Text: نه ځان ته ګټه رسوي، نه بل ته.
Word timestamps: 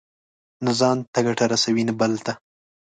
نه 0.65 0.71
ځان 0.79 0.97
ته 1.13 1.19
ګټه 1.27 1.45
رسوي، 1.51 1.83
نه 1.89 1.93
بل 1.99 2.13
ته. 2.25 2.33